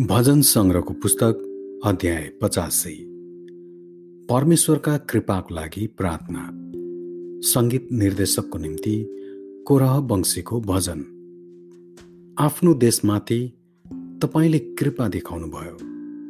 भजन 0.00 0.40
सङ्ग्रहको 0.40 0.94
पुस्तक 0.94 1.38
अध्याय 1.84 2.32
पचासी। 2.42 3.04
परमेश्वरका 4.30 4.96
कृपाको 4.96 5.54
लागि 5.54 5.86
प्रार्थना। 5.86 6.50
सङ्गीत 7.48 7.88
निर्देशकको 7.92 8.58
निम्ति 8.58 9.06
कोरह 9.66 9.92
वंशीको 9.92 10.60
भजन। 10.60 11.00
आफ्नो 12.38 12.74
देशमाथि 12.74 13.52
तपाईँले 14.22 14.58
कृपा 14.58 15.08
देखाउनुभयो। 15.08 15.76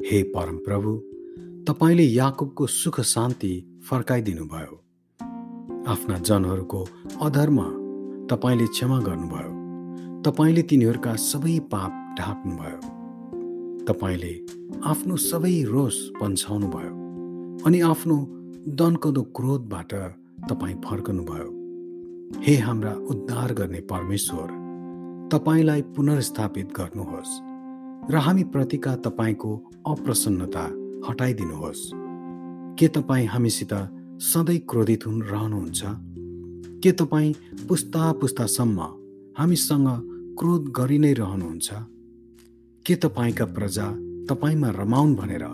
हे 0.08 0.22
परमप्रभु 0.22 1.02
तपाईँले 1.68 2.02
याकुबको 2.02 2.66
सुख 2.66 3.00
शान्ति 3.00 3.80
फर्काइदिनुभयो। 3.90 4.82
आफ्ना 5.88 6.18
जनहरूको 6.18 6.88
अधर्म 7.22 7.62
तपाईँले 8.30 8.66
क्षमा 8.66 9.00
गर्नुभयो। 9.00 9.50
तपाईँले 10.22 10.62
तिनीहरूका 10.62 11.14
सबै 11.14 11.58
पाप 11.58 12.16
ढाक्नुभयो 12.18 12.95
तपाईँले 13.88 14.32
आफ्नो 14.84 15.16
सबै 15.16 15.62
रोष 15.62 15.96
पन्छाउनुभयो 16.20 16.92
अनि 17.66 17.80
आफ्नो 17.80 18.16
दनकदो 18.68 19.22
क्रोधबाट 19.22 19.92
तपाईँ 20.48 20.74
फर्कनुभयो। 20.84 21.48
हे 22.40 22.56
हाम्रा 22.56 22.92
उद्धार 23.10 23.52
गर्ने 23.54 23.80
परमेश्वर 23.80 24.48
तपाईँलाई 25.32 25.82
पुनर्स्थापित 25.96 26.68
गर्नुहोस् 26.76 27.40
र 28.12 28.16
हामी 28.16 28.44
प्रतिका 28.44 28.96
तपाईँको 28.96 29.50
अप्रसन्नता 29.86 30.64
हटाइदिनुहोस्। 31.08 31.90
के 32.78 32.88
तपाईँ 32.88 33.26
हामीसित 33.26 33.72
सधैँ 34.20 34.58
क्रोधित 34.58 35.06
हुन 35.06 35.22
रहनुहुन्छ? 35.22 35.82
के 36.82 36.92
तपाईँ 36.92 37.34
पुस्ता 37.68 38.12
पुस्तासम्म 38.12 38.80
हामीसँग 39.38 39.88
क्रोध 40.38 40.72
गरि 40.76 40.98
नै 40.98 41.12
रहनुहुन्छ? 41.12 41.70
के 42.86 42.94
तपाईँका 42.94 43.44
प्रजा 43.44 43.86
तपाईँमा 44.30 44.70
रमाउन् 44.70 45.16
भनेर 45.16 45.44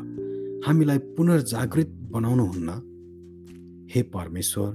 हामीलाई 0.66 0.98
पुनर्जागृत 0.98 1.86
बनाउनुहुन्न? 2.12 2.70
हे 3.90 4.02
परमेश्वर 4.02 4.70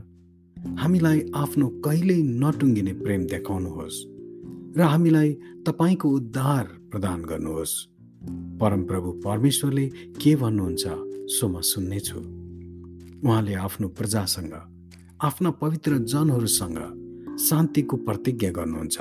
हामीलाई 0.80 1.32
आफ्नो 1.36 1.68
कहिल्यै 1.68 2.22
नटुङ्गिने 2.22 2.94
प्रेम 2.94 3.26
देखाउनुहोस् 3.26 3.98
र 4.78 4.82
हामीलाई 4.82 5.34
तपाईँको 5.66 6.10
उद्धार 6.10 6.66
प्रदान 6.92 7.22
गर्नुहोस्। 7.22 7.74
परमप्रभु 8.62 9.12
परमेश्वरले 9.12 9.88
के 10.22 10.36
भन्नुहुन्छ 10.36 10.84
सो 11.30 11.48
म 11.48 11.62
सुन्नेछु। 11.62 12.20
उहाँले 13.28 13.54
आफ्नो 13.54 13.88
प्रजासँग 13.88 14.54
आफ्ना 15.22 15.52
पवित्र 15.52 15.98
जनहरूसँग 15.98 16.80
शान्तिको 17.40 17.98
प्रतिज्ञा 17.98 18.52
गर्नुहुन्छ 18.52 18.98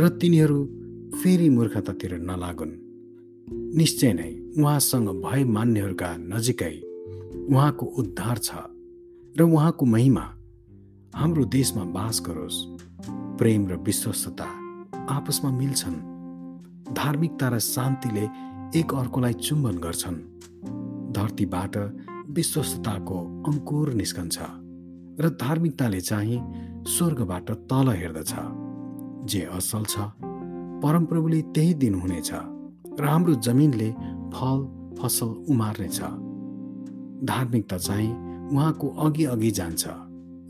र 0.00 0.08
तिनीहरू 0.20 0.79
फेरि 1.10 1.48
मूर्खतातिर 1.48 2.12
नलागुन्। 2.18 2.74
निश्चय 3.76 4.12
नै 4.12 4.30
उहाँसँग 4.58 5.08
भय 5.08 5.44
मान्नेहरूका 5.44 6.10
नजिकै 6.16 6.74
उहाँको 7.50 7.86
उद्धार 7.86 8.38
छ 8.38 8.50
र 9.34 9.42
उहाँको 9.42 9.86
महिमा 9.86 10.24
हाम्रो 11.14 11.44
देशमा 11.44 11.84
बास 11.84 12.22
गरोस्। 12.26 12.58
प्रेम 13.38 13.68
र 13.68 13.76
विश्वस्तता 13.76 14.48
आपसमा 15.10 15.50
मिल्छन्। 15.50 15.98
धार्मिकता 16.94 17.48
र 17.48 17.58
शान्तिले 17.58 18.24
एक 18.78 18.94
अर्कोलाई 18.94 19.32
चुम्बन 19.32 19.76
गर्छन्। 19.78 20.18
धरतीबाट 21.12 21.76
विश्वस्तताको 22.30 23.18
अङ्कुर 23.42 23.92
निस्कन्छ 23.92 24.38
र 25.20 25.28
धार्मिकताले 25.40 26.00
चाहिँ 26.00 26.38
स्वर्गबाट 26.86 27.50
तल 27.50 27.88
हेर्दछ। 27.90 28.32
जे 29.30 29.40
असल 29.58 29.84
छ 29.84 30.29
परमप्रभुले 30.82 31.42
त्यही 31.42 31.74
दिन 31.74 31.94
हुनेछ 31.94 32.30
र 33.00 33.04
हाम्रो 33.04 33.34
जमिनले 33.34 33.90
फल 34.34 34.58
फसल 35.02 35.26
उमार्नेछ। 35.26 36.00
धार्मिकता 37.24 37.78
चाहिँ 37.78 38.10
उहाँको 38.48 38.88
अघि 38.88 39.24
अघि 39.24 39.50
जान्छ 39.50 39.84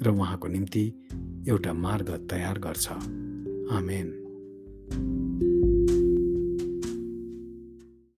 र 0.02 0.10
उहाँको 0.10 0.48
निम्ति 0.48 0.84
एउटा 1.48 1.72
मार्ग 1.72 2.10
तयार 2.30 2.58
गर्छ। 2.58 2.88
आमेन। 3.72 4.08